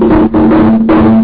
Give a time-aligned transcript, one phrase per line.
[0.00, 1.19] Thank you.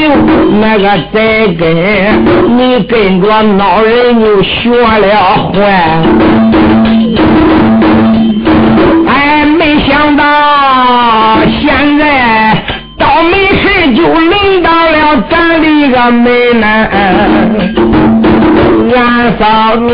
[0.00, 1.16] 个国舅那个栽
[1.58, 1.62] 根，
[2.56, 3.26] 你跟着
[3.58, 5.54] 老人就学了坏。
[9.06, 10.22] 哎，没想到
[11.60, 12.02] 现在
[12.98, 13.62] 倒霉事
[13.94, 16.66] 就轮到了咱的个门呢，
[18.94, 18.98] 俺
[19.38, 19.84] 嫂子，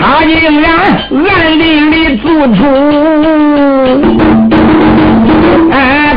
[0.00, 0.68] 他竟然
[1.10, 2.58] 暗地里做主。
[5.72, 6.09] 哎，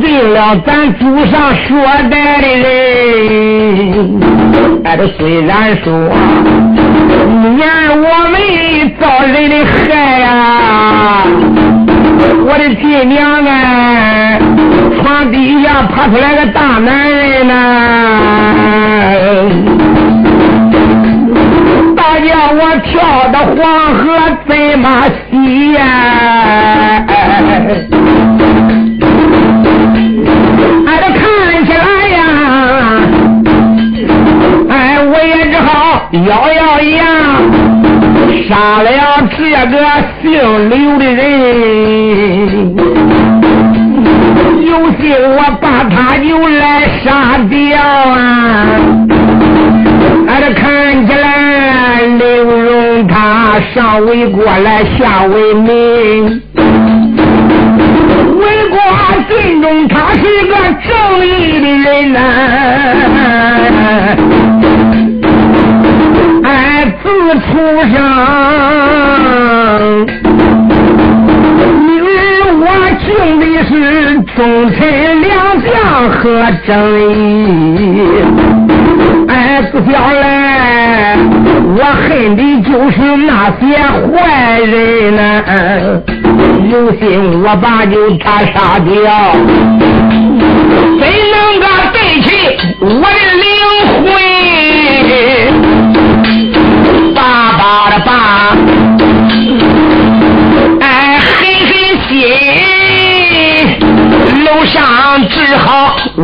[0.00, 4.20] 丢罪了咱祖上说代的人。
[4.84, 5.92] 俺，这虽然说，
[7.56, 7.68] 年
[8.00, 8.34] 我们
[8.98, 11.22] 遭人的害呀，
[12.46, 14.40] 我的亲娘哎，
[15.02, 17.52] 床底下爬出来个大男人呐！
[21.94, 23.58] 大叫我跳到黄
[23.94, 24.02] 河
[24.48, 24.88] 怎么
[25.30, 25.78] 洗呀？
[27.06, 27.86] 哎，
[36.12, 36.18] 咬
[36.52, 37.04] 咬牙，
[38.48, 38.90] 杀了
[39.38, 39.38] 这
[39.70, 39.76] 个
[40.20, 41.22] 姓刘的人，
[44.66, 48.66] 有心我把他就来杀掉啊！
[50.26, 56.42] 俺这看起来刘荣他上为国来下为民，
[58.36, 58.76] 为国
[59.28, 60.90] 尽忠，他是个正
[61.24, 62.18] 义的人呐。
[66.84, 67.04] 自
[67.40, 67.50] 出
[67.82, 67.94] 生，
[71.86, 72.08] 因为
[72.58, 72.64] 我
[73.04, 73.08] 敬
[73.38, 73.70] 的是
[74.36, 74.38] 忠
[74.74, 74.78] 臣
[75.22, 75.28] 良
[75.62, 75.68] 将
[76.10, 76.18] 和
[76.66, 76.68] 正
[77.76, 77.78] 义。
[79.28, 79.30] 哎，
[79.70, 81.16] 不晓来，
[81.76, 83.30] 我恨的就是那
[83.60, 83.60] 些
[84.12, 84.70] 坏人
[85.16, 85.20] 呢。
[86.70, 88.90] 有心我把就他杀掉，
[90.98, 91.02] 怎
[91.32, 92.28] 能够对起
[92.80, 93.18] 我的
[98.04, 98.56] 爸，
[100.80, 101.28] 哎，狠
[101.66, 101.72] 狠
[102.08, 102.10] 心，
[104.44, 104.78] 楼上
[105.28, 106.22] 只好我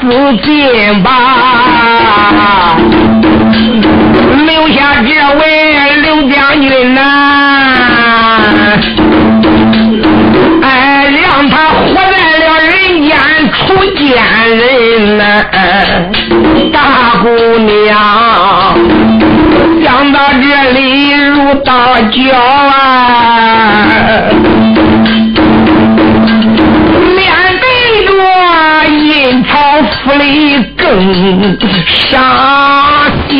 [0.00, 0.04] 自
[0.42, 1.08] 尽吧。
[4.46, 5.08] 留下这
[5.38, 5.42] 位
[6.02, 7.00] 刘将军呐，
[10.62, 10.66] 哎，
[11.22, 13.12] 让他活在了人间
[13.52, 13.56] 出
[13.96, 14.04] 奸
[14.56, 14.62] 人
[15.18, 15.22] 呐，
[16.72, 16.76] 大
[17.22, 17.26] 姑
[17.58, 17.92] 娘，
[20.72, 23.86] 里如刀绞啊，
[27.14, 27.26] 面
[27.60, 27.64] 对
[28.06, 28.08] 着
[28.88, 30.22] 阴曹府里
[30.76, 32.22] 更伤
[33.28, 33.32] 心。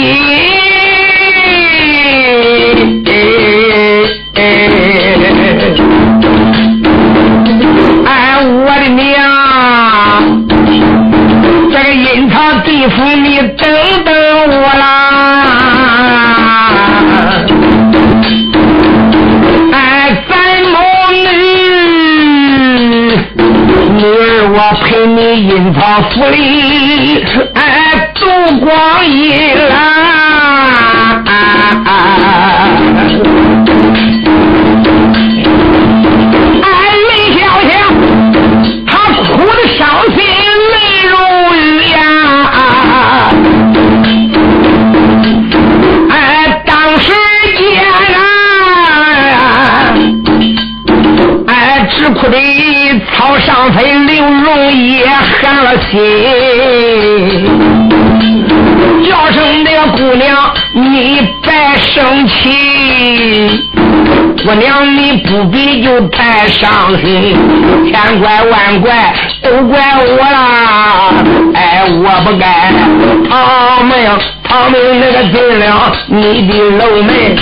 [8.07, 8.13] 哎，
[8.45, 9.13] 我的娘！
[11.71, 12.35] 这个阴曹
[12.65, 13.29] 地府，里
[24.73, 25.81] 陪你阴曹
[26.11, 27.25] 府里，
[27.55, 28.27] 哎，度
[28.61, 29.94] 光阴啦！
[65.85, 67.37] 就太伤心，
[67.93, 71.13] 千怪万怪都怪我啦！
[71.55, 72.73] 哎，我不该
[73.29, 73.93] 他们，
[74.43, 77.37] 他们那个进了你的楼门，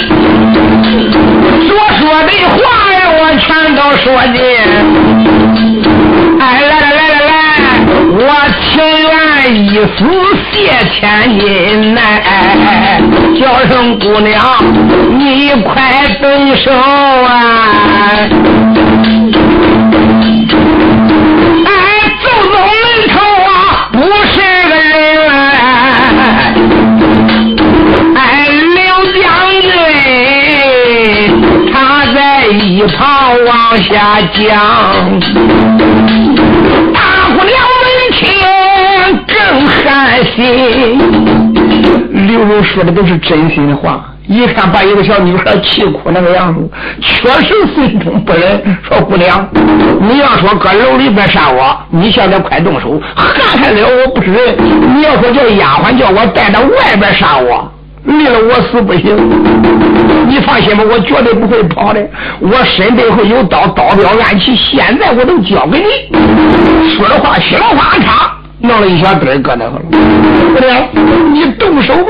[1.68, 2.58] 所说的话
[2.92, 3.46] 呀，我全
[3.76, 4.40] 都说尽。
[9.82, 10.04] 愿一死
[10.52, 11.00] 谢千
[11.40, 12.00] 金呐！
[13.40, 14.38] 叫声姑娘，
[15.18, 17.30] 你快动手啊！
[21.66, 21.70] 哎，
[22.22, 23.50] 走走门头啊，
[23.92, 23.98] 不
[24.32, 24.34] 是
[24.68, 24.86] 个人
[25.28, 25.32] 啊！
[28.16, 28.20] 哎，
[28.74, 28.78] 刘
[29.20, 29.22] 将
[29.62, 29.70] 军，
[31.72, 31.74] 他
[32.14, 33.00] 在一旁
[33.46, 33.50] 往
[33.82, 33.90] 下
[34.32, 35.91] 讲。
[39.26, 40.98] 更寒心，
[42.28, 46.68] 刘荣说的都是真心的话，一看把一个小女孩气哭那个样子，
[47.00, 48.62] 确实心中不忍。
[48.82, 49.48] 说姑娘，
[50.00, 54.56] 你要说搁楼里边杀我，你现在快动手，还还了我不是人。
[54.94, 57.70] 你要说叫丫鬟叫我带到外边杀我，
[58.04, 59.16] 离了我死不行。
[60.28, 62.00] 你放心吧，我绝对不会跑的。
[62.40, 66.96] 我身背后有刀，刀镖暗器，现在我都交给你。
[66.96, 68.41] 说的话，心话长。
[68.62, 69.82] 弄了一小堆搁那个了，
[70.54, 70.88] 姑娘，
[71.32, 72.04] 你动手吧。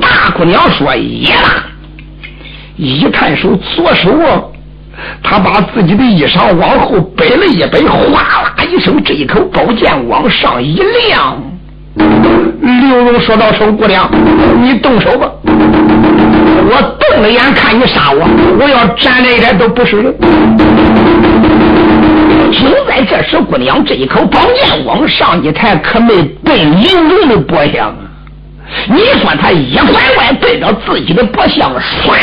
[0.00, 1.64] 大姑娘说：“耶啦！”
[2.76, 4.42] 一探手，左手啊，
[5.22, 11.42] 他把自己的衣裳往后背了一背，哗啦一声，这一口宝剑往上一亮。
[11.94, 14.10] 刘荣说道：“说姑娘，
[14.60, 15.30] 你动手吧。
[16.68, 18.26] 我瞪了眼看你杀我，
[18.58, 20.14] 我要站那一点都不是人。”
[22.52, 27.96] 就在这时，姑娘这一口宝剑往上一抬，可没奔玲珑的脖项啊！
[28.88, 32.14] 你说他一拐弯对着自己的脖项，唰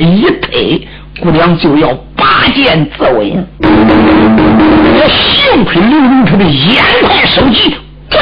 [0.00, 0.86] 一推，
[1.20, 3.44] 姑娘就要拔剑自刎。
[3.60, 7.76] 这幸亏刘荣他的眼快手疾，
[8.10, 8.20] 滚！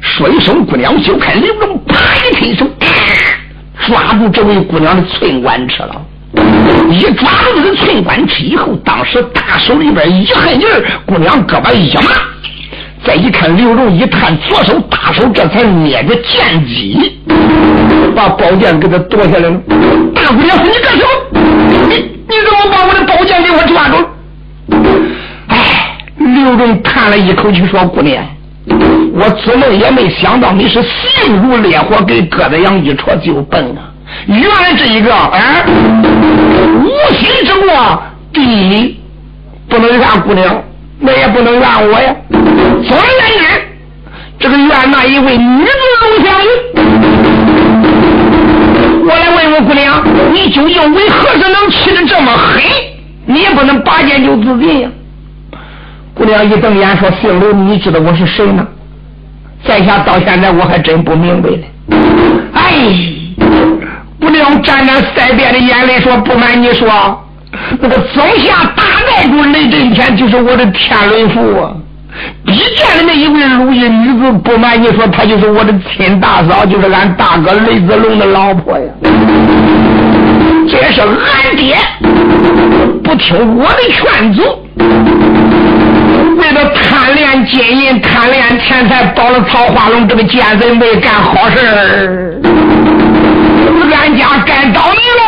[0.00, 2.66] 说一声，姑娘就看刘荣啪一推手，
[3.88, 6.00] 抓住这位姑娘的寸管尺了。
[6.90, 12.02] 一抓住这个寸管尺以后，当时大手里边一狠劲儿，姑娘胳膊一麻。
[13.02, 17.18] 再一看刘荣一探左手大手，这才捏着剑戟，
[18.14, 19.58] 把宝剑给他夺下来了。
[20.14, 21.40] 大姑娘，你干什么？
[21.88, 21.94] 你
[22.28, 23.96] 你怎么把我的宝剑给我抓住？
[25.48, 28.22] 哎，刘荣叹了一口气说：“姑娘，
[29.14, 33.90] 我做梦也没想到你是心如烈火，给鸽子杨一戳就奔啊。”
[34.26, 38.98] 原来这一个，哎，无心之过，第一
[39.68, 40.62] 不能怨姑娘，
[40.98, 42.16] 那也不能怨我呀。
[42.30, 43.44] 总而言之，
[44.38, 45.70] 这个怨那一位女子
[46.00, 46.34] 龙香
[49.04, 52.62] 我来问问姑娘，你究竟为何事能气得这么狠？
[53.26, 54.88] 你也不能拔剑就自尽呀。
[56.18, 58.66] 姑娘一瞪眼说：“姓刘，你知道我是谁吗？”
[59.64, 61.64] 在下到现在我还真不明白呢。
[62.52, 63.14] 哎。
[64.20, 66.88] 不能沾着腮边的眼泪说，不瞒你说，
[67.80, 71.72] 那个总下大寨主雷震天就是我的天伦父啊！
[72.44, 78.84] 比见的那一位陆衣女子，不瞒你说，她就是我的亲大嫂，就是俺大哥雷子龙的老婆呀。
[80.68, 81.76] 这是俺爹
[83.04, 84.42] 不听我的劝阻，
[86.38, 92.40] 为了贪恋金银、贪恋钱财，保了曹化龙这个奸贼，没干好事儿。
[93.90, 95.22] 俺家该倒霉喽！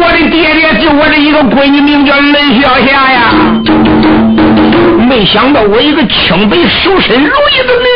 [0.00, 3.20] 我的爹爹就我的一个闺女，名叫雷小霞呀。
[5.06, 7.86] 没想到我一个清白守身如玉的女，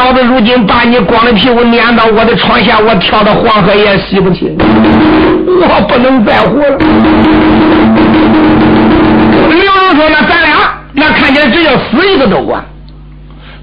[0.00, 4.56] 嫂子如今把你光着屁股撵到我的床下，我跳到黄河也洗不清。
[4.58, 6.78] 我不能再活了。
[9.50, 10.56] 刘荣说：“那咱俩，
[10.94, 12.64] 那看起来只要死一个都管。”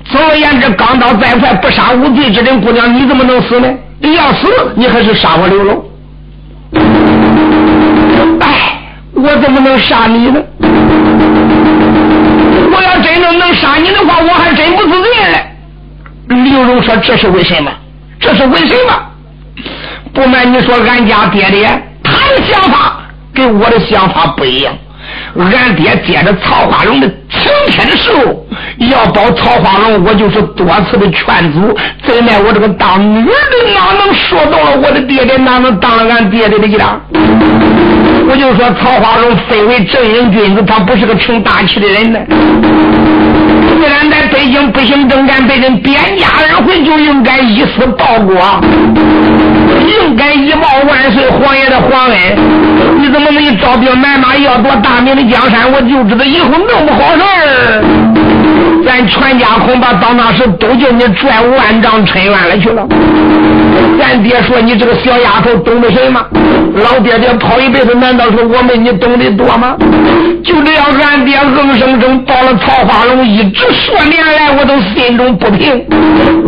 [0.06, 2.62] 总而言之，钢刀再快，不杀无罪之人。
[2.62, 3.67] 姑娘，你怎么能死呢？
[4.01, 5.84] 要死，你还是杀我刘龙。
[8.41, 8.79] 哎，
[9.15, 10.39] 我怎么能杀你呢？
[12.72, 15.16] 我要真正能杀你的话，我还真不自尽嘞。
[16.27, 17.72] 刘荣说：“这是为什么？
[18.19, 18.93] 这是为什么？
[20.13, 21.67] 不瞒你说，俺家爹爹
[22.03, 22.98] 他的想法
[23.34, 24.74] 跟我的想法不一样。”
[25.38, 28.46] 俺爹接着曹花龙的请帖的时候，
[28.89, 31.77] 要保曹花龙，我就是多次的劝阻。
[32.03, 37.00] 怎奈我这个当女儿的哪能说到了我的爹爹，哪能当了俺爹爹的家？
[38.29, 42.19] 我就说曹花荣非为正人君子，他不是个成大器的人呢。
[43.69, 48.36] 既然在北京不行政干，被人贬家而回，就应该以死报国，
[49.86, 52.17] 应该以报万岁皇爷的皇恩。
[53.00, 55.72] 你怎么没招兵买马，要夺大明的江山？
[55.72, 57.84] 我就知道以后弄不好事儿，
[58.86, 62.88] 咱全家恐怕到那时都叫你拽万丈深渊了去了。
[64.00, 66.24] 咱爹说你这个小丫头懂得什么？
[66.75, 69.75] 老爹爹跑一辈子，难道说我们你懂得多吗？
[70.44, 75.84] 就这样，俺爹硬生生到了曹花龙，一直说年来我都心中不平。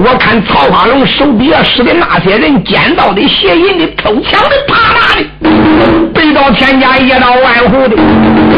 [0.03, 7.95] 我看曹花龙手底下使的那些人，奸盗的、邪淫的、偷抢的、扒拉的，背到天家，夜到万户的，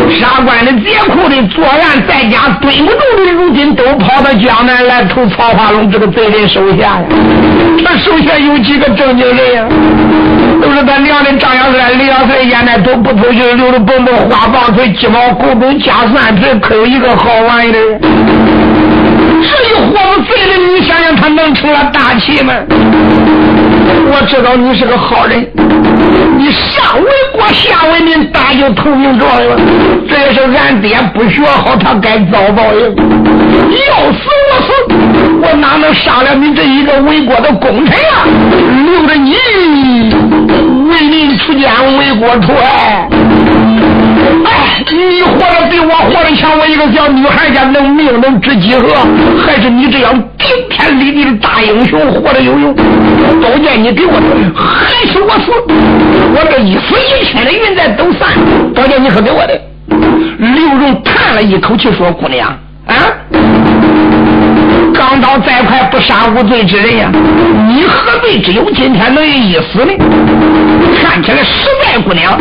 [0.10, 7.04] 杀官的、劫库的，作案在家蹲不住的，如今都跑到江南来投曹花龙这个贼人手下呀。
[7.84, 9.66] 他手下有几个正经人呀？
[10.62, 18.00] 都是他娘的张小帅、李小帅，现在都不出去，留着蹦蹦花棒腿、鸡毛狗中加蒜皮，可有一个好玩意儿。
[19.44, 22.54] 这一伙子贼人，你想想，他能成了大器吗？
[24.12, 25.48] 我知道你是个好人，
[26.38, 29.58] 你上为国下为民，打就投名状元，
[30.08, 32.96] 这也是俺爹不学好，他该遭报应。
[33.90, 34.20] 要死
[34.50, 34.72] 我死，
[35.42, 38.28] 我哪能杀了你这一个为国的功臣啊？
[38.86, 39.34] 留着你
[40.90, 43.08] 为民除奸，为国除害。
[44.44, 48.88] 哎，你活得比我活得强，我一个小女孩家能命能值几何？
[49.46, 52.74] 还是你这样顶天立地的大英雄活得有用？
[52.76, 54.20] 宝剑你给我，
[54.56, 55.52] 还是我死？
[56.34, 58.30] 我这一死一千的云彩都散。
[58.74, 59.62] 宝剑你可给我的？
[60.40, 62.58] 刘荣叹了一口气说：“姑娘”
[64.94, 67.10] 钢刀再快不杀无罪之人呀！
[67.68, 68.70] 你何罪之有？
[68.72, 69.94] 今天能一死呢？
[71.02, 72.38] 看起来实在姑娘，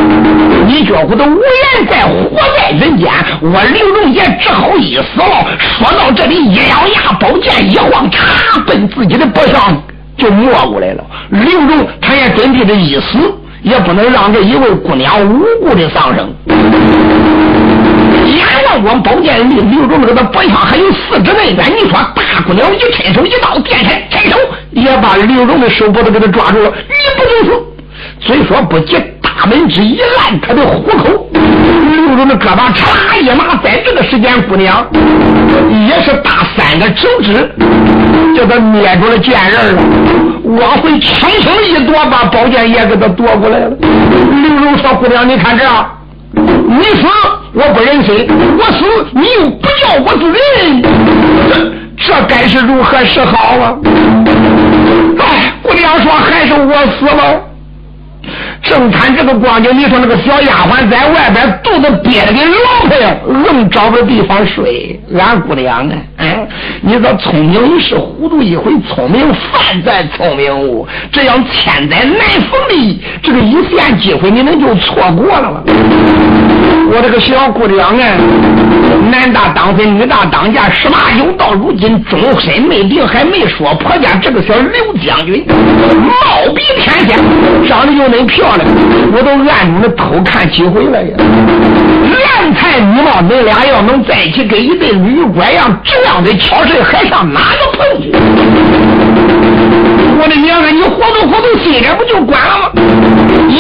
[0.66, 3.09] 你觉乎都无缘再活在人间。
[3.40, 5.47] 我刘荣也只好一死了。
[5.78, 9.83] 说到这里，一咬牙，宝剑一晃，插，奔自己的脖上
[10.16, 11.04] 就没过来了。
[11.30, 13.19] 刘荣他也准备着一死，
[13.62, 16.28] 也不能让这一位姑娘无辜的丧生。
[18.11, 21.64] 眼望光，宝剑离刘荣这个脖项还有四指内远。
[21.76, 24.37] 你说大姑娘一伸手，一刀电开，伸手
[24.71, 26.73] 也把刘荣的手脖子给他抓住了。
[26.88, 27.62] 你不能死，
[28.21, 31.29] 虽说不及大门之一烂他的虎口。
[31.33, 34.87] 刘荣的胳膊嚓一麻，在这个时间，姑娘
[35.88, 37.49] 也是打三个手指，
[38.37, 39.83] 叫他捏住了剑刃了，
[40.61, 43.71] 往回轻轻一夺，把宝剑也给他夺过来了。
[44.43, 45.64] 刘荣说：“姑娘，你看这，
[46.35, 47.07] 你死。”
[47.52, 48.28] 我不忍心，
[48.59, 48.78] 我死
[49.12, 50.83] 你又不要我是人，
[51.97, 53.76] 这该是如何是好啊？
[55.19, 57.47] 哎，姑娘说还是我死了。
[58.62, 65.00] 正看这个光景，你说那个小丫鬟在外边肚子憋得跟老婆样，硬找不着地方睡。
[65.19, 65.95] 俺姑娘呢？
[66.19, 66.47] 哎，
[66.83, 68.71] 你说聪明一时，糊涂一回。
[68.95, 75.62] 聪明犯在聪明误，这样千载难逢的这个一线机会，你能就错过了吗？
[76.92, 78.04] 我这个小姑娘啊，
[79.10, 87.18] 男大当婚，女大当嫁，十八九到如今终身没定，还没说婆家这个小刘将军，貌比天仙，
[87.68, 88.68] 长得又那漂亮，
[89.12, 91.10] 我都暗中的偷看几回了呀。
[91.16, 98.10] 男才女貌，你俩要能在一起，跟一对驴拐样，这样的巧事还上哪个碰去？
[100.18, 102.72] 我的娘啊，你活动活动心眼不就管了吗？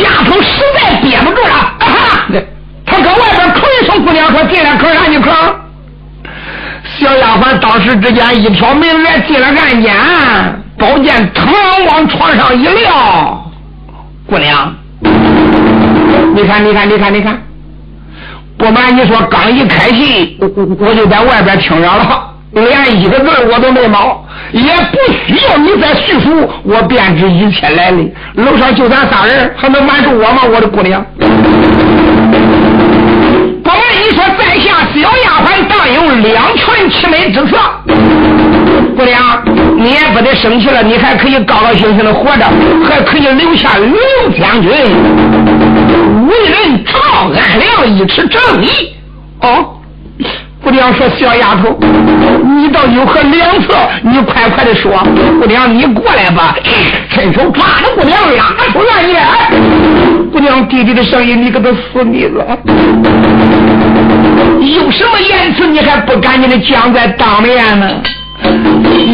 [0.02, 2.26] 丫头实在憋不住了，啊！
[2.32, 2.40] 他
[3.02, 5.30] 搁外边口一声，姑娘说进来，可啥你可？
[6.98, 9.94] 小丫鬟当时之间一挑门来进了暗间，
[10.78, 11.46] 宝剑腾
[11.88, 13.50] 往床上一撂，
[14.26, 14.74] 姑娘，
[16.34, 17.42] 你看，你看，你看，你看，
[18.58, 20.48] 不瞒你说，刚一开戏，我
[20.80, 28.12] 我就在外边听着了，连一个字我都没冒，也不需要你再叙述，我便知一切来历。
[28.34, 30.42] 楼上就咱仨人，还能瞒住我吗？
[30.52, 31.04] 我的姑娘。
[34.00, 37.58] 你说，在下小丫鬟当有两全其美之策。
[38.96, 39.42] 姑娘，
[39.76, 42.46] 你也不得生气了，你还可以高高兴兴的活着，
[42.88, 43.94] 还可以留下刘
[44.38, 44.70] 将军
[46.28, 48.68] 为人赵安良一尺正义。
[49.42, 49.76] 哦，
[50.64, 51.78] 姑娘说，小丫头，
[52.58, 53.76] 你倒有何良策？
[54.02, 54.92] 你快快的说。
[55.38, 56.56] 姑娘，你过来吧，
[57.10, 59.20] 伸手抓着姑娘拉出来也。
[60.32, 62.58] 姑娘弟弟的声音，你给他死你了！
[64.60, 67.88] 有什么言辞，你还不赶紧的讲在当面呢？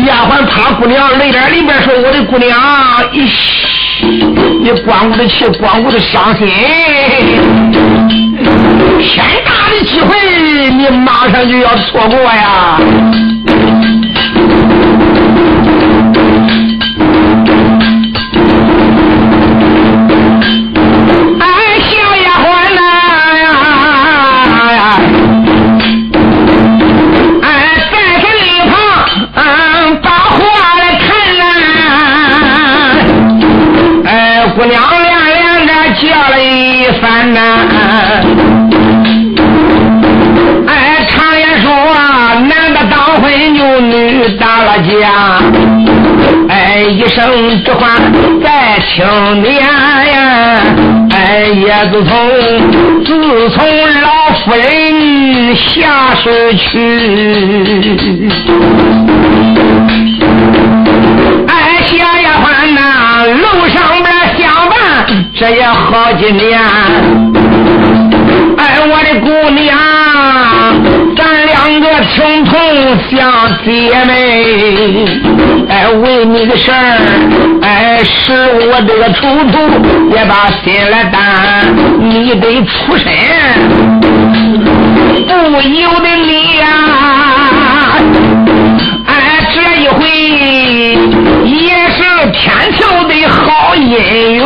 [0.07, 2.57] 丫鬟怕姑娘泪眼里边说：“我的姑娘，
[4.63, 6.47] 你关我的气，关我的伤心。
[9.01, 12.79] 天大的机会，你马上就要错过呀！
[45.01, 45.39] 家，
[46.49, 47.91] 哎，一声只唤
[48.43, 50.61] 在青年呀，
[51.11, 52.15] 哎，也自从
[53.05, 53.67] 自从
[54.01, 54.09] 老
[54.45, 58.31] 夫人下世去，
[61.49, 62.81] 哎，小丫鬟呐，
[63.27, 64.07] 楼上边
[64.39, 64.75] 相伴，
[65.35, 66.61] 这也好几年，
[68.59, 70.16] 哎，我的姑娘。
[72.07, 72.55] 两个情同
[73.11, 73.71] 像姐
[74.05, 74.13] 妹，
[75.69, 76.99] 哎，为你的事儿，
[77.63, 79.59] 哎，使我这个处处
[80.15, 83.11] 也把心来担，你得出身，
[85.27, 86.65] 不由得你呀，
[89.07, 89.13] 哎，
[89.53, 90.01] 这一回
[91.45, 91.99] 也是
[92.33, 94.45] 天条的好姻缘，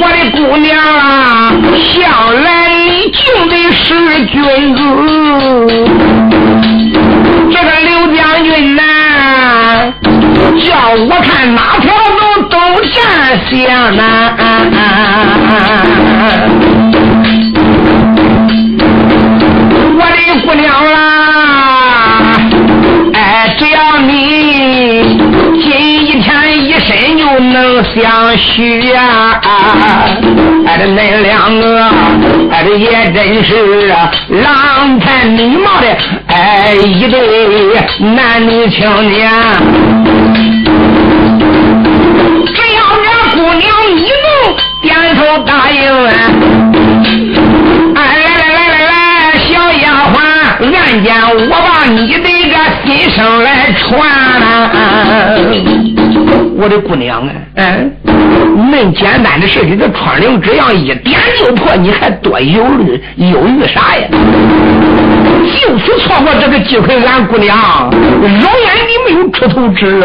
[0.00, 1.52] 我的姑娘啊。
[1.78, 2.02] 向
[2.42, 2.67] 来
[3.80, 3.94] 是
[4.26, 4.42] 君
[4.74, 4.80] 子，
[7.50, 8.82] 这个刘将军呐，
[10.64, 12.58] 叫我看哪条路都
[12.92, 12.96] 站
[13.48, 14.02] 相呐。
[19.94, 20.96] 我的姑娘啊，
[23.14, 25.07] 哎，只要你
[27.94, 29.40] 相许呀。
[30.66, 31.64] 哎，这恁两个，
[32.50, 33.50] 哎，也真是
[34.42, 35.86] 郎才女貌的，
[36.26, 37.18] 哎，一对
[38.14, 39.30] 男女青年。
[42.54, 43.62] 只要这姑娘
[43.96, 44.26] 你能
[44.82, 45.80] 点头答应，
[47.94, 48.92] 哎，来来来来来，
[49.38, 49.48] 小
[49.80, 50.16] 丫鬟，
[50.76, 51.06] 案件
[51.48, 53.96] 我把你的个心声来传。
[56.60, 57.92] 我的姑娘啊，嗯，
[58.72, 64.08] 恁简单的事情，这窗棂这样一点就破，你还多忧虑忧郁啥呀？
[65.60, 67.56] 就此错过这个机会，俺姑娘
[67.92, 70.02] 容颜你没有出头之日。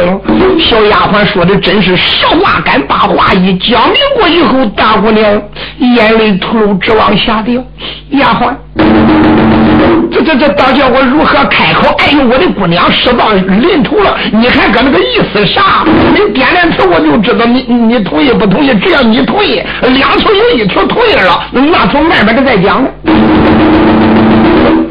[0.60, 5.42] 小丫鬟说的真是实话，敢把话一讲明过以后，大姑娘
[5.80, 7.64] 眼泪吐露，直往下掉。
[8.12, 9.73] 丫鬟。
[10.12, 11.96] 这这这，倒叫我如何开口？
[12.00, 15.84] 哎呦，我的姑娘，事到临头了，你还搁那个意思啥？
[15.86, 18.74] 你点点头，我就知道你你同意不同意。
[18.76, 22.86] 只要你同意，两头有一头同意了，那从外边的再讲。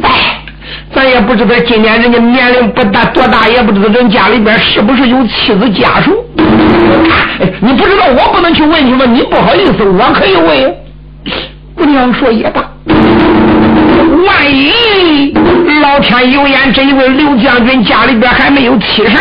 [0.02, 0.10] 哎，
[0.94, 6.24] 咱也不知道今年人家年龄不大多大，也不知道人家里边是不是有妻子家属。
[7.60, 10.74] 你不知道，我不能去问去问，你不好意思，我可以问。
[11.74, 12.68] 姑娘说也罢。
[16.02, 19.16] 天有眼，这一位刘将军家里边还没有妻婶，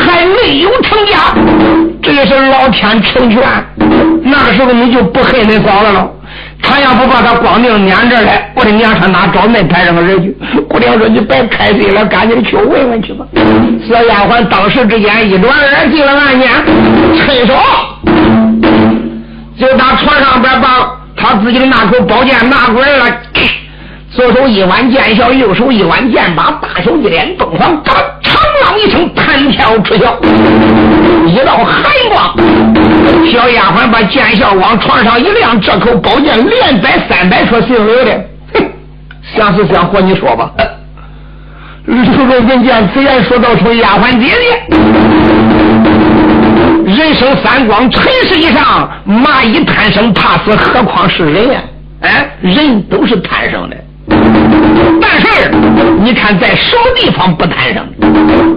[0.00, 1.32] 还没有成家，
[2.02, 3.40] 这也是老天成全。
[4.24, 6.10] 那个时候你就不恨恁嫂子了。
[6.60, 10.36] 他要不把他光腚撵这来，我的娘上哪找恁台上个人去？
[10.68, 13.24] 姑娘说：“你别开心了，赶紧去问问去吧。”
[13.88, 16.50] 小丫鬟当时之间一转耳进了案间，
[17.16, 17.54] 趁手
[19.58, 20.94] 就打床上边把。
[21.20, 23.04] 他自己的那口宝剑拿过来了，
[24.18, 30.18] 左手一挽剑鞘，右手一挽剑把，大手一连，凤凰，嘎，长啷一声，弹跳出鞘，
[31.28, 32.34] 一道寒光。
[33.30, 38.10] 小丫鬟把剑鞘往床上一亮，这口宝剑连摆三百说姓刘的，
[38.54, 38.66] 哼，
[39.36, 40.50] 想死想活，你说吧。
[41.84, 44.76] 刘若云见此言，说道：“出丫鬟姐姐。”
[46.92, 51.60] 人生三光，尘世以上，蚂蚁贪生怕死，何况是人呀？
[52.00, 53.76] 哎，人都是贪生的，
[55.00, 55.50] 但是
[56.00, 57.86] 你看在什么地方不贪生？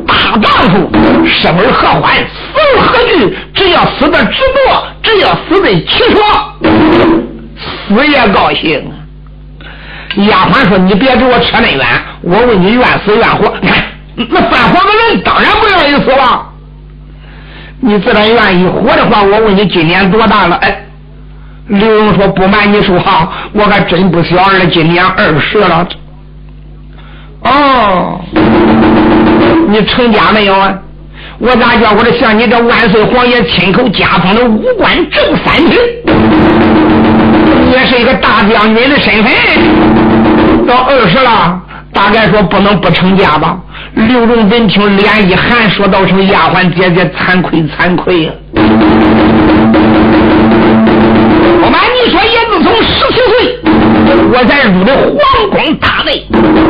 [0.06, 0.90] 大丈夫
[1.26, 3.38] 生而何欢，死而何惧？
[3.54, 6.56] 只要死的值得，只要死的起爽，
[7.88, 8.94] 死也高兴啊。
[10.28, 11.86] 丫鬟说：“你别给我扯那远，
[12.22, 13.54] 我问你愿死愿活？
[13.62, 13.84] 你看
[14.16, 16.48] 那犯法的人，当然不愿意死了。”
[17.80, 20.56] 你自然愿意活的话，我问你今年多大了？
[20.58, 20.86] 哎，
[21.68, 25.88] 刘墉说不瞒你说哈，我还真不小了，今年二十了。
[27.44, 28.20] 哦，
[29.68, 30.78] 你成家没有啊？
[31.40, 35.76] 我咋叫我这像你这万岁皇爷亲口加封的五官正三品，
[37.72, 39.32] 也是一个大将军的身份，
[40.68, 41.60] 到二十了，
[41.92, 43.58] 大概说不能不成家吧？
[43.96, 48.32] 刘荣闻听，脸一寒，说道：“声丫鬟姐姐，惭愧惭愧呀！
[54.32, 56.26] 我在入的皇宫大内，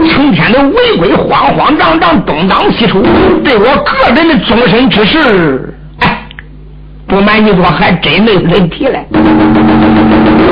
[0.10, 3.04] 成天的违规，慌慌张张，东张西出，
[3.43, 6.25] 对我个人的终身之事，哎，
[7.08, 9.06] 不瞒你说，还真没人提来。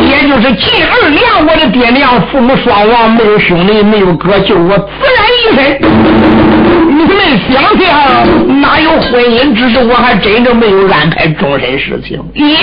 [0.02, 4.86] 也就是近二年，我的爹娘父母双亡，没有兄弟，没有哥，就我自
[5.18, 5.80] 然一身。
[6.90, 7.16] 你们
[7.50, 9.80] 想想，哪有婚姻之事？
[9.80, 12.20] 我还真正没有安排终身事情。
[12.36, 12.58] 耶！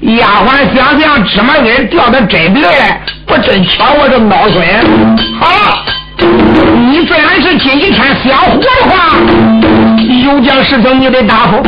[0.00, 4.64] 丫鬟想想，芝麻根掉到枕边来，不真巧，我这孬孙。
[5.40, 5.84] 好，
[6.88, 9.16] 你虽然是今天想活的话，
[10.24, 11.62] 有件事情你得答复。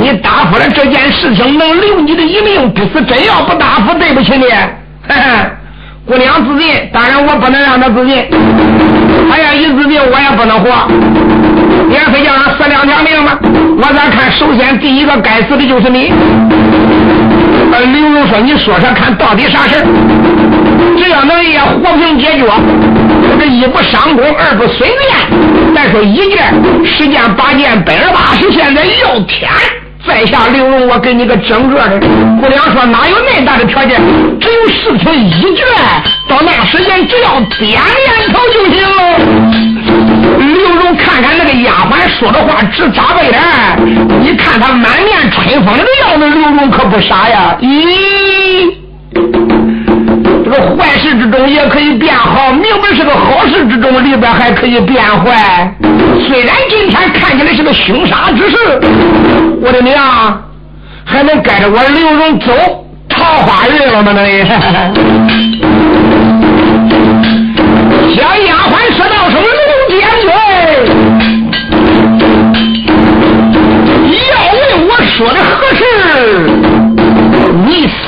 [0.00, 2.72] 你答复了这件事情，能留你的一命。
[2.72, 4.46] 不是真要不答复，对不起你。
[6.06, 8.24] 姑娘自尽，当然我不能让她自尽。
[9.28, 10.88] 她要一自尽，我也不能活。
[11.88, 13.38] 你非叫她死两条命吗？
[13.78, 16.10] 我咋看，首先第一个该死的就是你。
[17.92, 19.84] 刘荣说：“你说说看，到底啥事
[20.96, 22.46] 只要能也和平解决，
[23.38, 25.74] 这一不伤功，二不损面。
[25.74, 26.54] 再说一件，
[26.86, 29.50] 十件八件，百八十，现在要天。”
[30.06, 31.98] 在下刘荣，我给你个整个的。
[32.40, 34.00] 姑娘说哪有那么大的条件？
[34.40, 35.66] 只有事情一卷，
[36.28, 39.45] 到那时间只要点念头就行了。
[40.94, 43.32] 看看那个丫鬟说的话直眨巴眼，
[44.20, 47.56] 你看他满面春风的样子，刘荣可不傻呀。
[47.60, 48.74] 咦？
[50.44, 55.74] 这个坏事之中也可以变好，明明是个好事之中，里边还可以变坏。
[56.28, 58.56] 虽然今天看起来是个凶杀之事，
[59.60, 60.42] 我的娘，
[61.04, 62.52] 还能跟着我刘荣走
[63.08, 64.12] 桃花运了吗？
[64.14, 64.44] 那里，
[68.14, 68.55] 小丫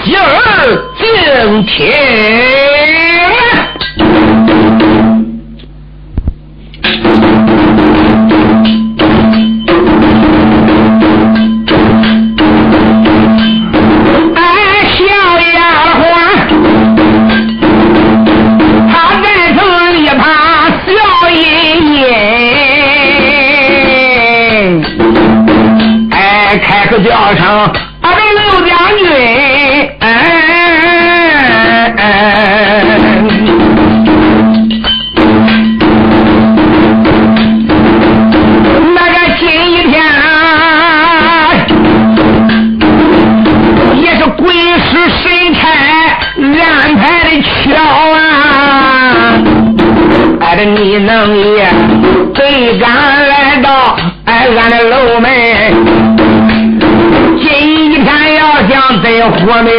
[0.08, 0.24] 你喜儿
[0.96, 1.04] 敬
[1.66, 1.76] 天，
[14.34, 14.40] 哎，
[14.94, 14.96] 小
[15.44, 15.60] 丫
[15.98, 16.00] 鬟，
[18.88, 18.90] 他
[19.22, 19.26] 这
[19.58, 19.60] 头
[19.94, 20.24] 一把
[20.86, 20.88] 笑
[21.28, 21.36] 吟
[21.92, 22.00] 吟，
[26.12, 26.16] 哎，
[26.62, 27.44] 开口叫声。
[59.48, 59.72] 活命，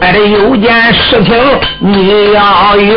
[0.00, 1.32] 哎，这有件事情
[1.78, 2.90] 你要允。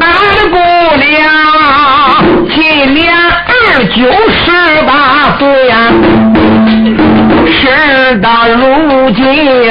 [0.00, 0.56] 俺的姑
[0.96, 1.12] 娘
[2.48, 3.52] 今年二
[3.94, 4.00] 九
[4.32, 4.42] 十
[4.86, 5.76] 八岁呀，
[7.46, 9.22] 事到如今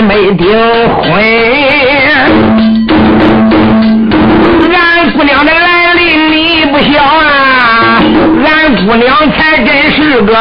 [0.04, 0.46] 没订
[1.02, 1.04] 婚。
[4.76, 8.00] 俺姑娘的来历你不晓啊，
[8.46, 8.48] 俺
[8.86, 10.38] 姑娘才真是个。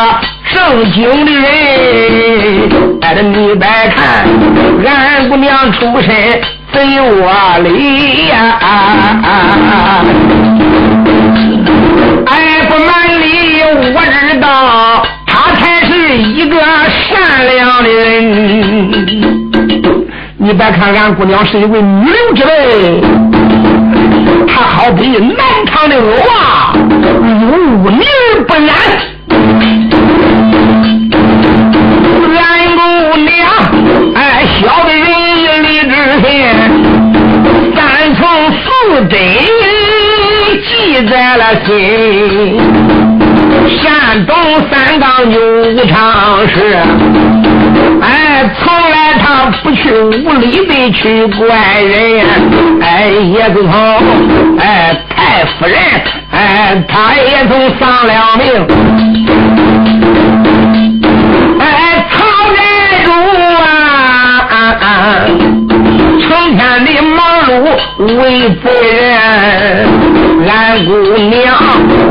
[0.55, 1.43] 正经的人，
[3.21, 4.25] 你别看，
[4.87, 6.41] 俺姑娘出身
[6.73, 7.31] 贼窝
[7.63, 8.59] 里呀，
[12.27, 12.89] 哎，不瞒
[13.21, 13.25] 你，
[13.95, 14.47] 我知道
[15.27, 18.01] 她才是一个善良的人。
[20.39, 23.01] 你别看俺姑娘是一位女流之辈，
[24.49, 26.75] 她好比南唐的恶娃，
[27.21, 28.05] 如泥
[28.49, 28.73] 不染。
[41.37, 42.61] 了心。
[43.81, 44.35] 山东
[44.71, 46.77] 三杠九五常氏，
[48.01, 52.27] 哎，从来他不去无理的去怪人，
[52.81, 53.73] 哎，也自从
[54.59, 55.79] 哎太夫人，
[56.33, 58.43] 哎，他也曾丧了命。
[66.21, 67.51] 成天的忙碌
[68.21, 68.21] 为
[68.63, 69.11] 别人，
[70.49, 71.55] 俺姑娘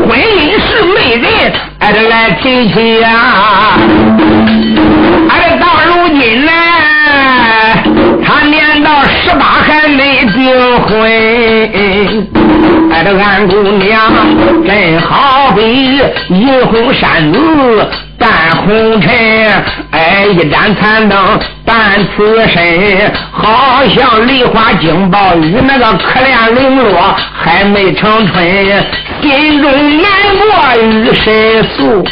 [0.08, 0.58] 婚姻
[1.78, 3.08] 哎，这来提亲呀，
[5.28, 6.52] 哎，这到如今呢，
[8.24, 10.90] 他年到十八还没订婚，
[12.92, 14.12] 哎，这俺姑娘
[14.66, 17.38] 真好比银红山子。
[18.18, 18.30] 半
[18.64, 19.10] 红尘，
[19.90, 21.18] 哎，一盏残灯
[21.82, 28.40] 看此身，好像梨花惊暴雨，那个可怜零落还没成春，
[29.20, 29.68] 心中
[30.00, 30.06] 难
[30.38, 30.46] 过
[30.80, 32.04] 与谁诉？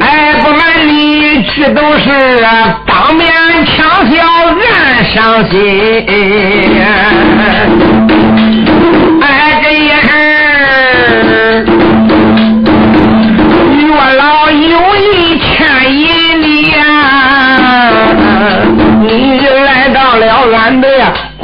[0.00, 2.06] 哎，不瞒你，这都是
[2.86, 3.32] 当面
[3.64, 4.22] 强笑
[4.84, 5.50] 暗伤心。
[9.22, 9.26] 哎，
[9.62, 10.10] 这也是。
[14.52, 15.00] 有意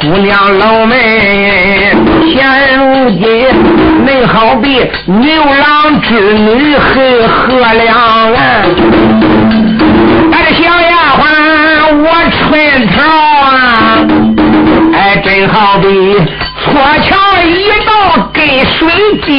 [0.09, 1.93] 姑娘老妹，
[2.33, 2.43] 现
[2.79, 3.21] 如今
[4.07, 7.95] 恁好比牛郎织女和河两
[8.33, 8.35] 岸，
[10.31, 11.21] 俺的小丫鬟
[11.93, 12.41] 我春
[12.87, 12.97] 桃
[13.45, 13.53] 啊，
[14.93, 15.85] 哎，真好比
[16.63, 17.91] 搓桥一道
[18.33, 18.79] 跟水
[19.23, 19.29] 进。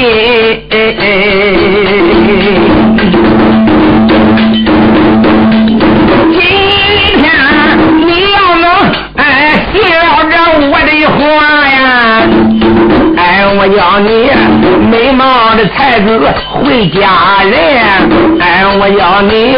[15.61, 16.18] 的才子
[16.49, 19.57] 回家人，哎，我要你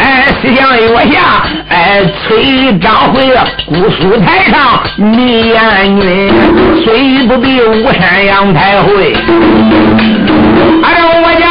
[0.00, 3.28] 哎，思想月下，哎，崔张回
[3.66, 6.32] 姑苏台上迷艳女，
[6.84, 9.14] 虽不比巫山杨太会，
[10.82, 10.86] 哎，
[11.22, 11.46] 我叫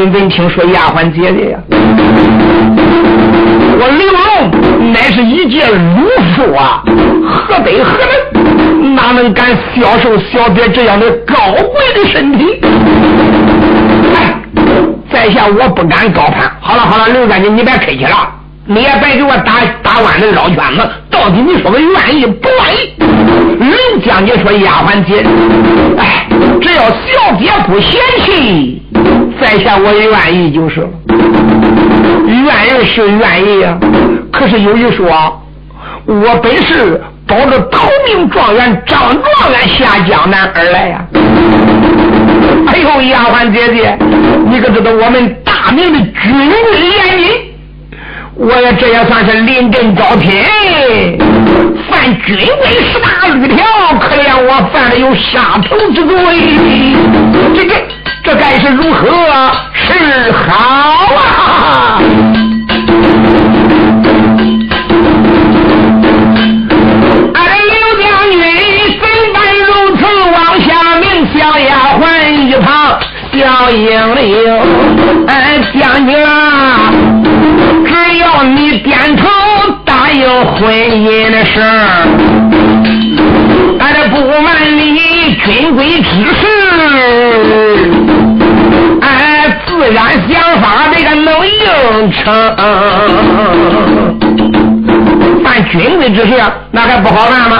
[0.00, 1.58] 军闻听说丫鬟姐姐呀，
[3.78, 6.82] 我刘龙乃是一介儒夫啊，
[7.22, 7.98] 何德何
[8.32, 12.46] 能，哪能敢销售小姐这样的高贵的身体？
[14.16, 14.40] 哎，
[15.12, 16.50] 在下我不敢高攀。
[16.60, 18.36] 好了好了，刘将军你别客气了。
[18.66, 22.94] 你也别给我打打弯子绕圈子，到底你说个愿意不愿意？
[23.58, 25.26] 刘将军说：“丫鬟姐，
[25.98, 26.26] 哎，
[26.62, 28.79] 只要小姐不嫌弃，
[29.40, 30.88] 在下我也愿意就是了。
[32.26, 33.78] 愿意是愿意呀，
[34.32, 35.42] 可是有一说，
[36.06, 41.04] 我本是保着头名状元张状元下江南而来呀。
[42.66, 43.98] 哎呦，丫鬟姐姐，
[44.48, 47.28] 你可知道我们大明的军规严谨？”
[48.36, 50.30] 我也这也算是临阵招聘，
[51.90, 53.66] 犯军规十大律条，
[54.00, 56.16] 可怜我犯了有杀头之罪，
[57.54, 57.74] 这这
[58.22, 59.08] 这该是如何
[59.72, 60.54] 是好
[61.14, 62.00] 啊？
[67.34, 68.38] 俺刘将军
[69.00, 70.00] 怎敢如此
[70.32, 70.68] 往下
[71.00, 71.04] 命？
[71.34, 72.98] 小丫鬟一旁
[73.32, 74.28] 小英灵，
[75.26, 75.32] 俺
[75.78, 76.92] 将军啊！
[77.86, 79.28] 只要你点头
[79.84, 82.06] 答应婚姻的事儿，
[83.78, 86.42] 俺这不瞒你，军规之事，
[89.92, 92.22] 然想法这个能应承。
[95.42, 96.32] 办军规之事，
[96.70, 97.56] 那还不好办吗？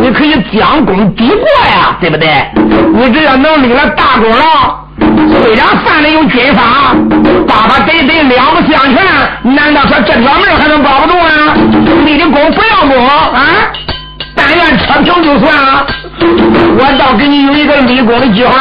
[0.00, 2.28] 你可以将功抵过呀，对不对？
[2.94, 4.86] 你只要能立了大功劳。
[5.42, 6.94] 虽然犯了有军法，
[7.46, 8.96] 爸爸得得两不相全，
[9.54, 11.54] 难道说这条命还能保不住啊？
[12.04, 13.46] 立的功不要功啊，
[14.34, 15.86] 但愿扯平就算了。
[16.78, 18.52] 我倒给你有一个立功的计划。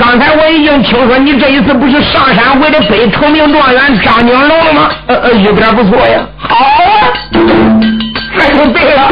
[0.00, 4.88] 刚才我已经听说你这一次不是上山为了背头名状元张景龙了吗？
[5.06, 6.26] 呃呃，一点不错呀。
[6.38, 7.12] 好啊，
[8.34, 9.10] 那就对了。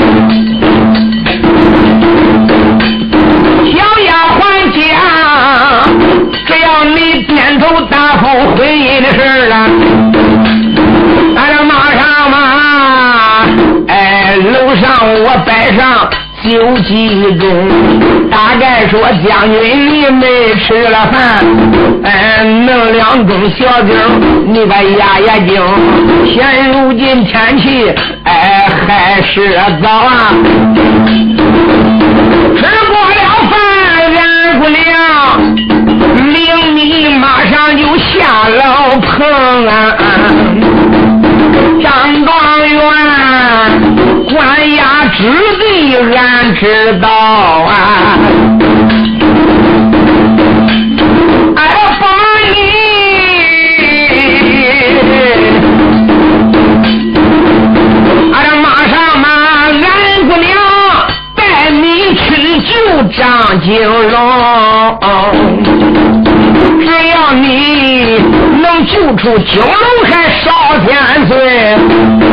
[16.59, 17.47] 酒几盅，
[18.29, 21.39] 大概说将军你没吃了饭，
[22.03, 23.95] 哎，弄两盅小酒，
[24.45, 25.63] 你把压压惊。
[26.27, 27.95] 现如今天气，
[28.25, 30.35] 哎，还是早啊！
[32.57, 33.55] 吃过了饭，
[34.19, 34.77] 俺姑娘
[36.27, 39.09] 领你马上就下楼棚
[39.69, 39.71] 啊！
[41.81, 41.87] 张
[42.25, 42.29] 状
[42.69, 42.77] 元，
[44.35, 44.37] 关
[44.75, 44.81] 押
[45.17, 45.23] 之
[45.59, 46.67] 地俺知
[47.01, 48.19] 道啊。
[51.55, 52.05] 俺要把
[52.51, 52.53] 你
[58.33, 59.29] 俺要马上马
[59.67, 59.79] 俺
[60.29, 60.51] 姑娘
[61.37, 62.27] 带你去
[62.63, 62.73] 救
[63.17, 64.99] 张金龙
[66.81, 68.19] 只要你
[68.61, 69.71] 能救出九龙
[70.11, 70.89] 还少天
[71.29, 72.28] 罪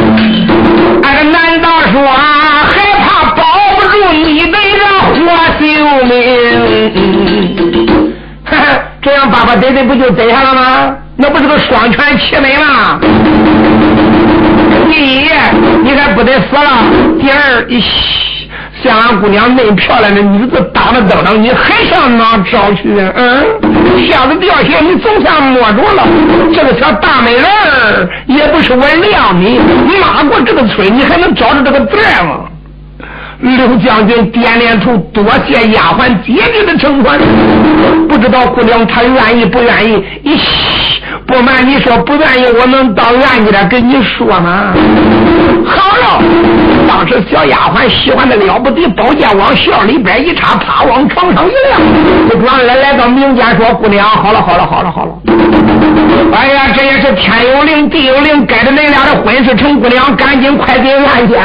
[9.46, 10.96] 爸爸得得不就得下了吗？
[11.18, 13.00] 那不是个双全其美吗？
[14.90, 15.30] 第一，
[15.84, 16.82] 你还不得死了；
[17.22, 17.64] 第二，
[18.84, 23.14] 像俺姑娘那么漂亮的女子，当着灯上，你还上哪找去啊？
[23.16, 23.46] 嗯，
[24.10, 26.08] 下子掉下，你总算摸着了。
[26.52, 27.46] 这个小大美人，
[28.26, 29.60] 也不是我亮你，
[30.02, 32.46] 骂过这个村，你还能找着这个字吗？
[33.40, 37.20] 刘将军点点头，多谢丫鬟姐姐的承传。
[38.08, 40.04] 不知道姑娘她愿意不愿意？
[40.24, 40.40] 咦，
[41.28, 44.74] 不瞒你说，不愿意，我能到俺家跟你说吗？
[45.66, 46.24] 好了。
[46.88, 51.78] 当时小丫鬟喜欢的了不得，宝剑往袖里边一插，啪往床上一撂，
[52.30, 55.12] 不转来来到民间说：“姑娘，好了好了好了好了。”
[56.32, 61.42] 哎呀，这也是天有灵地有灵，该着恁俩的婚事成，姑娘赶紧快给俺见。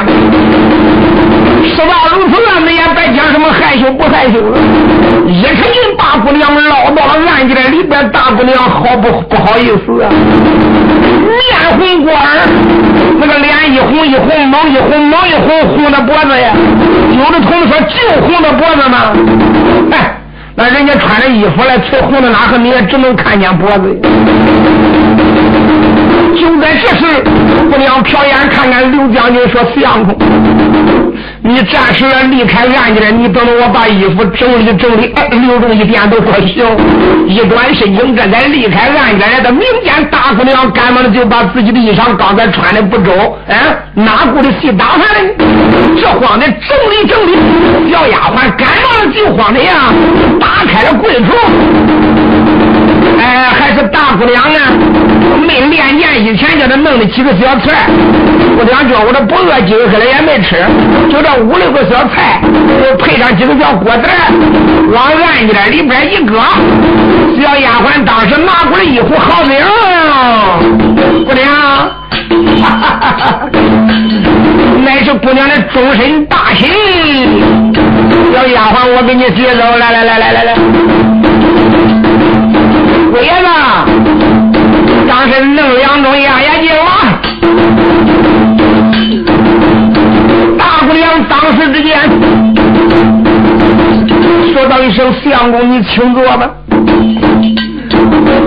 [1.68, 4.58] 事到如此，俺们也别讲什么害羞不害羞了。
[5.26, 12.24] 一看人把姑娘捞到了案件里边，大姑娘好不不好意思啊，面红过耳，
[13.18, 16.52] 那个脸一红一红，猛一红猛一红，红的脖子呀。
[17.16, 19.12] 有的同志说就红的脖子吗？
[19.92, 20.16] 哎，
[20.54, 23.96] 那人家穿着衣服来，吹红的哪个你也只能看见脖子。
[26.36, 27.22] 就在这时，
[27.70, 30.16] 姑娘瞟眼看看刘将军，说：“相公。”
[31.42, 35.12] 你暂时离开俺家，你等等我把衣服整理整理。
[35.30, 36.66] 刘荣一点都说行，
[37.26, 39.50] 一转身经，这才离开俺家来的。
[39.50, 43.56] 民间大姑娘赶忙的就把自己的衣裳刚才穿的不周，哎，
[43.94, 45.32] 哪顾得细打扮呢？
[46.00, 49.92] 这慌的整理整理，小丫鬟赶忙的就慌的呀，
[50.38, 51.30] 打开了柜橱。
[53.18, 54.58] 哎，还是大姑娘呢，
[55.36, 57.86] 没练年以前叫他弄的几个小菜，
[58.58, 60.56] 我娘叫我这不饿，今儿了也没吃，
[61.10, 62.40] 就这五六个小菜，
[62.98, 64.02] 配上几个小锅子，
[64.92, 66.40] 往暗间里边一搁，
[67.40, 69.52] 小丫鬟当时拿过来一壶好酒，
[71.24, 71.48] 姑娘，
[74.84, 76.66] 乃是姑娘的终身大喜，
[78.32, 80.54] 小丫鬟，我给你接走，来来来来来来。
[85.10, 87.20] 当时弄两种压压惊啊！
[90.56, 91.98] 大姑娘当时之间
[94.52, 96.48] 说道一声：“相公，你请坐吧。”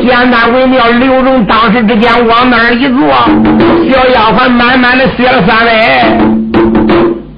[0.02, 3.10] 简单微妙，刘荣当时之间往那儿一坐，
[3.91, 5.71] 小丫鬟慢慢的歇了三位，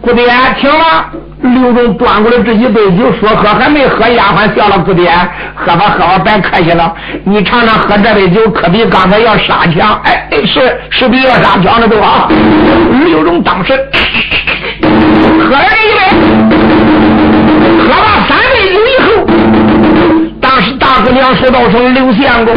[0.01, 0.23] 姑爹
[0.61, 1.09] 请了。
[1.45, 5.11] 刘荣端过来这一杯酒，说喝还没喝，丫鬟笑了，姑爹，
[5.55, 12.27] 喝吧喝吧，别客气了，你尝尝喝这杯酒，可比刚才要杀强，哎，是是比要杀强的多啊！
[13.05, 13.73] 刘荣当时
[14.81, 15.99] 喝了一杯，
[17.79, 19.07] 喝了三杯酒以后，
[20.41, 22.55] 当时大姑娘说道声刘相公，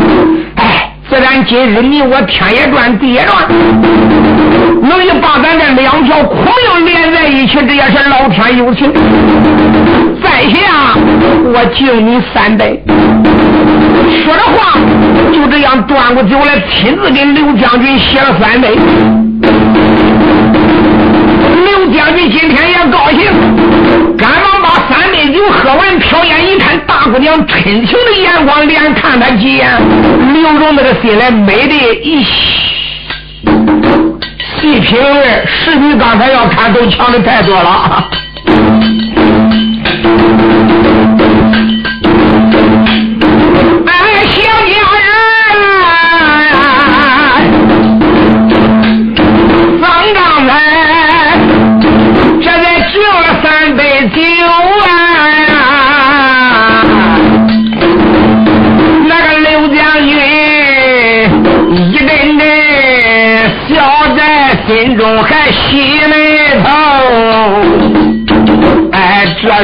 [1.46, 3.46] 今日你我天也转地也转，
[4.82, 6.36] 能一把咱这两条苦
[6.74, 8.92] 命连在一起，这也是老天有情。
[10.22, 10.96] 在下
[11.44, 12.82] 我敬你三杯。
[14.24, 14.78] 说着话，
[15.32, 18.76] 就这样端过酒来，亲自给刘将军写了三杯。
[21.64, 23.30] 刘将军今天也高兴，
[25.38, 29.70] 三杯酒喝完，瞟眼一看大姑娘深情的眼光，连看他几眼。
[30.32, 32.24] 刘荣那个心来美的一
[34.60, 38.10] 细品味，是比刚才要看都强的太多了。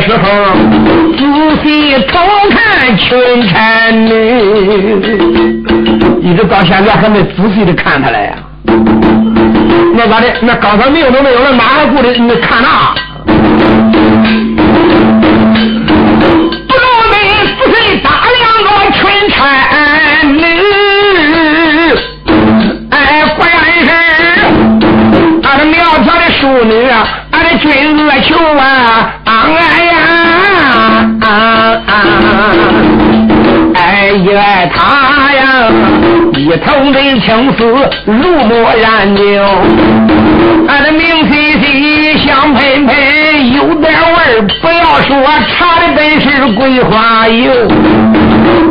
[0.05, 0.19] 时候
[1.17, 1.25] 仔
[1.63, 2.19] 细偷
[2.51, 3.09] 看群
[3.49, 4.11] 臣女，
[6.21, 8.35] 一直到现在还没仔细的看他来呀。
[9.97, 10.27] 那咋的？
[10.43, 12.95] 那刚才命都没有了，马上顾着你看那？
[36.59, 37.65] 头的青丝
[38.05, 39.23] 如墨染就，
[40.69, 41.01] 俺的明
[41.31, 42.95] 细细香喷喷
[43.55, 45.17] 有点味儿，不要说
[45.49, 47.51] 茶的本是桂花油，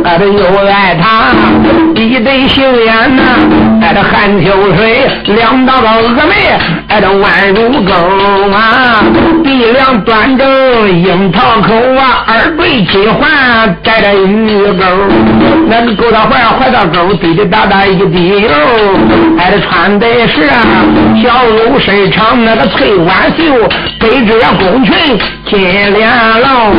[0.04, 1.32] 俺的又爱他
[1.94, 3.22] 一对杏眼呐，
[3.84, 6.34] 爱的含秋水，两道个峨眉，
[6.88, 7.92] 爱的弯如钩
[8.50, 9.04] 啊，
[9.42, 14.84] 鼻梁端正樱桃口啊，耳对金环带着玉钩，
[15.68, 17.66] 那个勾到怀怀到钩，滴滴答。
[17.66, 18.48] 答一滴油，
[19.38, 20.60] 还得穿的是啊，
[21.22, 23.68] 小露身长那个翠挽袖，
[23.98, 24.94] 背着宫裙
[25.46, 25.58] 金
[25.94, 26.72] 莲袄，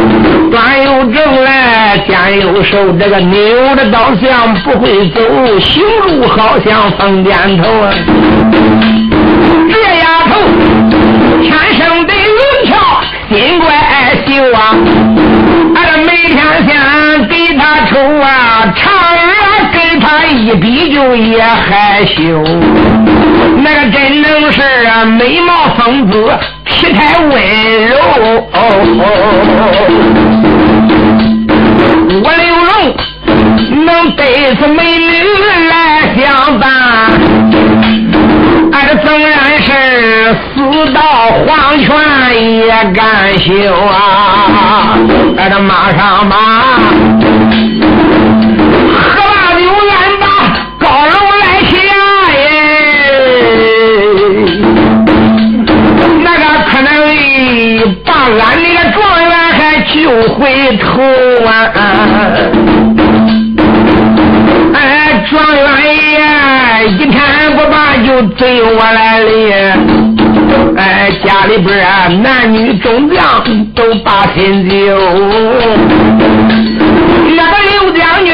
[0.52, 5.20] 端又正来，肩又瘦，这个扭着倒像不会走，
[5.60, 7.32] 行路好像疯癫
[7.62, 7.94] 头啊！
[9.72, 10.32] 这丫头
[11.42, 13.68] 天生的灵巧，心怪
[14.26, 14.58] 秀啊！
[15.76, 16.38] 俺这每天
[16.68, 18.92] 想给她抽啊，长。
[19.98, 22.44] 他一比就也害羞，
[23.64, 24.62] 那个真能是
[25.18, 26.30] 美貌风姿，
[26.86, 27.32] 体态温
[27.88, 27.98] 柔。
[32.24, 32.70] 我刘龙
[33.86, 35.10] 能背着美女
[35.70, 35.74] 来
[36.16, 36.64] 相伴，
[38.72, 39.68] 俺这纵然是
[40.54, 40.62] 死
[40.94, 41.02] 到
[41.48, 41.86] 黄泉
[42.58, 43.04] 也甘
[43.40, 44.96] 休啊！
[45.38, 46.75] 俺这马上马。
[60.06, 61.02] 又回头
[61.48, 61.50] 啊！
[64.76, 65.66] 哎，状元
[66.12, 67.20] 爷一天
[67.56, 69.28] 不把就追我来了。
[70.78, 73.44] 哎，家里边啊，男女众将
[73.74, 74.76] 都把亲酒。
[77.36, 78.32] 那个刘将军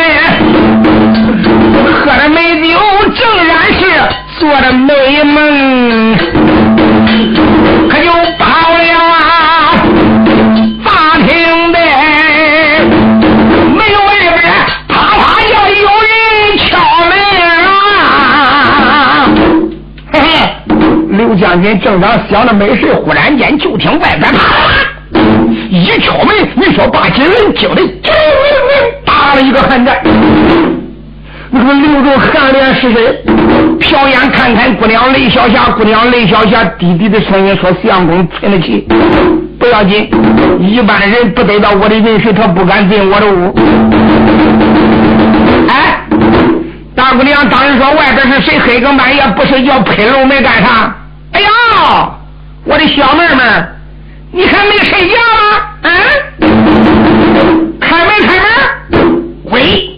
[1.93, 2.77] 喝了美酒，
[3.15, 3.79] 正然是
[4.39, 6.17] 做的美梦，
[21.35, 24.39] 将军正当想着没事，忽然间就听外边啪
[25.69, 27.81] 一敲门，你说把几人惊的，
[29.05, 29.97] 打了一个寒战。
[31.53, 33.25] 那个刘州寒脸是谁？
[33.81, 38.87] 瞟眼看看姑娘雷小霞，姑娘雷小霞低低的声音说：“相公存得起，
[39.59, 40.09] 不要紧。
[40.61, 43.53] 一般人不得到我的允许，他不敢进我的屋。”
[45.67, 45.99] 哎，
[46.95, 48.57] 大姑娘当时说：“外边是谁？
[48.59, 50.95] 黑更半夜不睡觉，拍楼门干啥？”
[52.63, 53.67] 我的小妹们，
[54.31, 55.43] 你还没睡觉吗？
[55.81, 55.89] 啊！
[57.79, 58.47] 开门，开门！
[59.45, 59.89] 喂！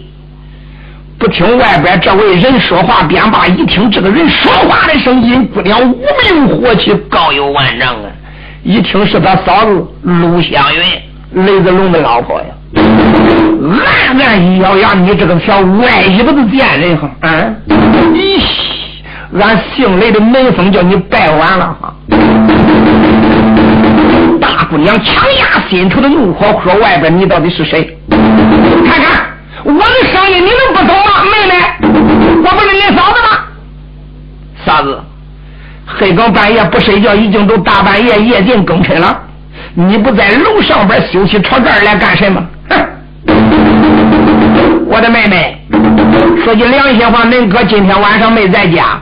[1.19, 3.47] 不听外边这位人说话，便罢。
[3.47, 8.09] 一听这个人说话的声音，姑娘无名火气，高有万丈啊！
[8.63, 12.45] 一听是他嫂子陆香云，雷子龙的老婆呀，
[13.61, 17.53] 暗暗一咬牙：“你这个小外衣子的贱人哈！”啊！
[18.13, 18.41] 你！
[19.39, 21.93] 俺姓雷的门风叫你拜完了哈！
[24.39, 27.97] 大姑娘强压心头的怒火，说：“外边你到底是谁？
[28.09, 29.25] 看看
[29.63, 31.23] 我的声音，你能不懂吗？
[31.23, 31.53] 妹妹，
[32.43, 33.29] 我不是你嫂子吗？
[34.65, 35.01] 嫂子，
[35.86, 39.19] 黑更半夜不睡觉，已经都大半夜夜静更深了，
[39.73, 42.45] 你不在楼上边休息，朝这儿来干什么？
[42.69, 42.77] 哼！
[44.88, 45.59] 我的妹妹。”
[46.43, 48.99] 说句良心话，恁哥今天晚上没在家，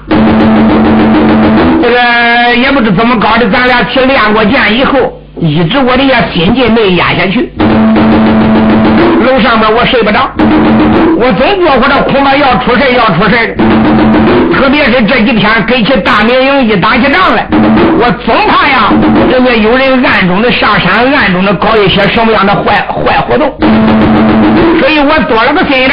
[1.81, 4.99] 这个也不知怎么搞的，咱俩去练过剑以后，
[5.39, 7.51] 一直我的呀心劲没压下去。
[9.25, 10.29] 楼上面我睡不着，
[11.17, 13.55] 我总觉着这恐怕要出事要出事
[14.53, 17.47] 特别是这几天跟起大明营一打起仗来，
[17.99, 18.91] 我总怕呀，
[19.29, 23.51] 人家有人暗中的上山，暗中的搞一些什么样的坏坏活动，
[24.79, 25.89] 所以我多了个心眼。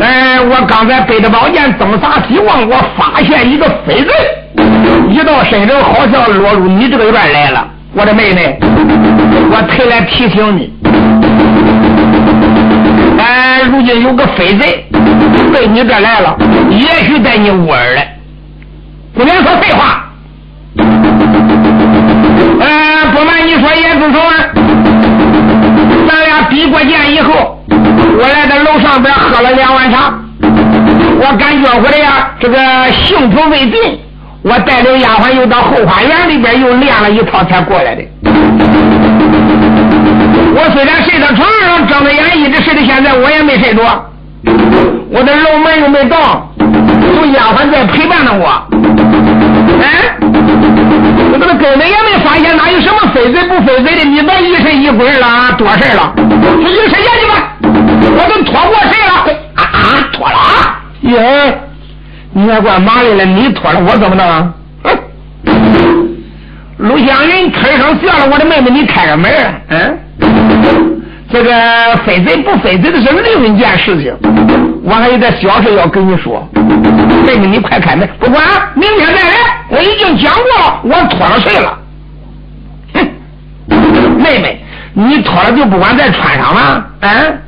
[0.00, 4.08] 哎，我刚才背着宝剑东撒西望，我发现一个飞人，
[5.10, 7.66] 一到身上好像落入你这个院来了。
[7.94, 10.70] 我的妹妹，我特来提醒你，
[13.26, 14.86] 哎，如今有个匪贼
[15.52, 16.36] 奔你这来了，
[16.70, 18.06] 也许在你屋儿嘞。
[19.12, 20.04] 不能说废话。
[22.60, 24.22] 呃，不瞒你说，叶子松，
[26.06, 32.56] 咱俩比过剑以后，我来到楼上边喝了两碗茶，我感觉我的呀，这个
[32.92, 33.98] 幸福未尽。
[34.42, 38.02] 我带着丫鬟又到后花园里边又练了一套才过来的。
[40.54, 43.82] 我虽然睡到床上，睁着眼一直睡到现在，我也没睡着。
[45.10, 46.18] 我的楼门又没动，
[46.58, 48.46] 有丫鬟在陪伴着我。
[49.82, 50.16] 哎，
[51.32, 56.12] 我这个根本也没发现哪有什么非贼不非贼的，你别疑神疑鬼了，多事了。
[56.16, 59.12] 你去睡觉去吧，我都拖过谁了？
[59.54, 60.80] 啊啊，拖了啊！
[61.02, 61.60] 耶。
[62.32, 64.52] 你也怪麻利了，你脱了我怎么能？
[66.78, 69.32] 陆湘云吭声笑了，我的妹妹，你开个门
[69.68, 69.98] 嗯，
[71.28, 71.50] 这个
[72.04, 74.14] 非贼不非贼的是另一件事情，
[74.84, 76.48] 我还有点小事要跟你说。
[77.26, 79.34] 妹妹，你快开门，不管明天再来。
[79.68, 81.78] 我已经讲过，我脱了睡了。
[82.94, 83.08] 哼，
[84.16, 84.60] 妹妹，
[84.94, 86.86] 你脱了就不管再穿上了？
[87.00, 87.38] 嗯，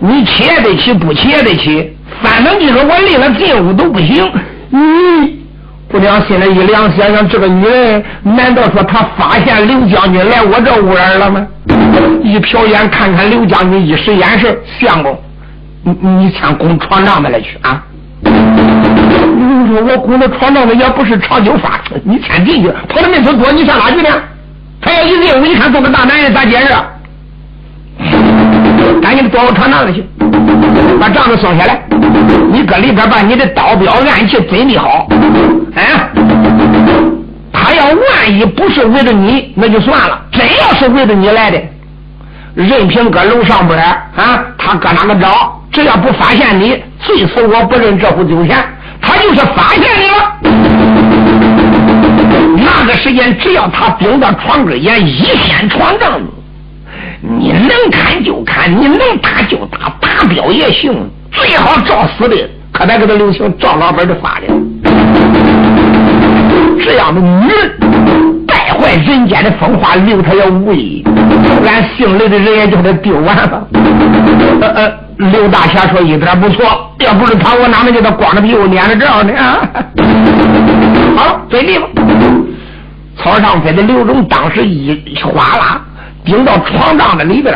[0.00, 1.96] 你起也得起，不起也得起。
[2.20, 4.28] 反正你说我离了进屋都不行。
[4.72, 5.30] 嗯，
[5.88, 11.46] 姑娘心里一凉，想想这个女人，难道说她发现刘将军来我这屋儿了吗？
[12.22, 15.18] 一瞟眼看看刘将军，一使眼神，相公，
[15.82, 17.82] 你你先攻床帐子来去啊！
[18.22, 24.08] 你说我攻那床帐子也不是长久法，你先进去，跑到门口多，你上哪去呢？
[24.80, 26.68] 他要一进屋，一看做个大男人咋解释？
[29.00, 30.04] 赶紧躲我床帐子去，
[31.00, 31.82] 把帐子松下来。
[32.50, 35.08] 你搁里边把你的刀镖暗器准备好。
[35.74, 36.10] 哎，
[37.52, 40.20] 他要万一不是为了你，那就算了。
[40.32, 41.60] 真要是为了你来的，
[42.54, 48.56] 任凭搁楼上边啊，他搁哪个找，只要不发现你，最死我不认这户酒钱。
[49.00, 50.36] 他就是发现你了，
[52.56, 56.26] 那个时间只要他顶到床根沿，一掀床帐子。
[57.20, 61.08] 你能看就看，你能打就打，打表也行。
[61.30, 62.36] 最好照死的，
[62.72, 64.52] 可别给他留情，照老本的法的。
[66.84, 67.78] 这样的女人
[68.88, 71.04] 在人间的风化，留他也无益。
[71.66, 73.68] 俺姓刘的人也叫他丢完了。
[74.62, 74.92] 呃呃，
[75.30, 76.64] 刘大侠说一点不错，
[77.00, 79.34] 要不是他，我哪能叫他光着屁股撵着照呢？
[81.18, 81.86] 好，嘴里吧。
[83.18, 85.82] 草上飞的刘荣当时一哗啦。
[86.24, 87.54] 顶到床帐子里边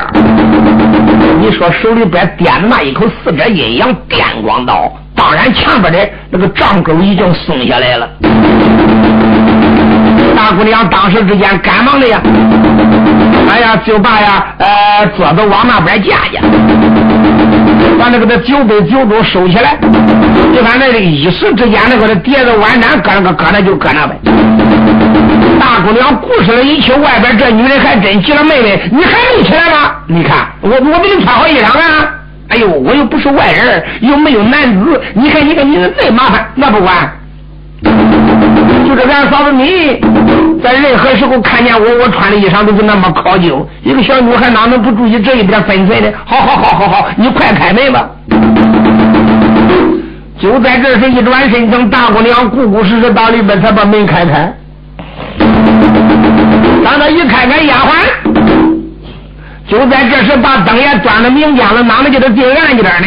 [1.40, 8.08] 你说手里边掂的那一口四折阴阳电光刀，当然前边的那个帐钩已经松下来了。
[10.42, 12.20] 大姑娘当时之间赶忙的呀，
[13.48, 16.40] 哎呀，就把呀，呃，桌子往那边架架，
[17.96, 19.78] 把那个的酒杯酒盅收起来，
[20.52, 24.18] 就看那个一时之间那个的碟子碗盏搁那个搁那就搁那呗。
[25.60, 28.42] 大姑娘顾视了一气，外边这女人还真急了。
[28.42, 29.92] 妹妹，你还没起来吗？
[30.08, 32.10] 你看我，我给你穿好衣裳啊！
[32.48, 35.00] 哎呦，我又不是外人，又没有男子。
[35.14, 37.12] 你看，你看，你那麻烦，那不管。
[38.86, 40.00] 就这俺嫂子你，
[40.62, 43.66] 在任何时候看见我，我穿的衣裳都是那么考究。
[43.82, 46.10] 一个小女孩哪能不注意这一点分寸呢？
[46.24, 48.08] 好好好好好，你快开门吧。
[50.38, 54.52] 就在这时，一转身，等大姑娘顾顾实实到里边，才把门开开。
[56.84, 57.90] 当他一开开丫鬟，
[59.68, 63.06] 就在这时把灯也端到明间了，哪能叫他进暗间呢？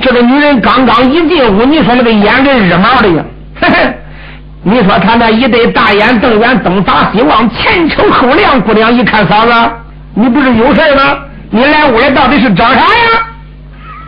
[0.00, 3.24] 这个女人刚刚一进屋，你说那个眼跟日毛的呀！
[3.60, 3.94] 嘿嘿，
[4.62, 8.60] 你说他那一对大眼瞪眼，东撒西望，前瞅后亮。
[8.60, 9.52] 姑娘一看嫂子，
[10.14, 11.18] 你不是有事吗？
[11.50, 12.84] 你来屋里到底是找啥呀？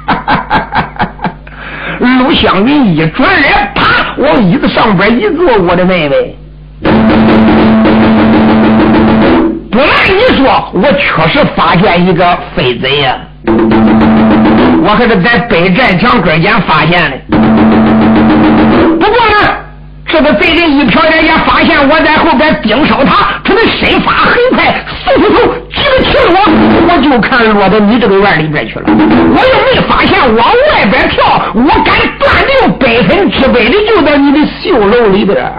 [0.07, 1.31] 哈哈哈哈哈！
[2.01, 3.83] 陆湘云一转脸，啪，
[4.19, 6.37] 往椅子上边一坐，我的妹妹。
[9.71, 13.17] 不瞒你说，我确实发现一个飞贼呀！
[14.83, 17.60] 我可是在北寨墙根间发现的。
[19.01, 19.57] 不过呢，
[20.07, 25.41] 这个贼人一瞟眼也发现我在后边盯梢他，他的身法很快，嗖嗖嗖，
[25.75, 26.39] 几个起落，
[26.87, 28.85] 我就看落到你这个院里边去了。
[28.87, 31.25] 我又没发现往外边跳，
[31.55, 35.51] 我敢断定百分之百的就在你的绣楼里边。